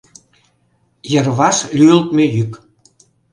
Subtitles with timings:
[1.11, 2.51] Йырваш лӱйылтмӧ йӱк.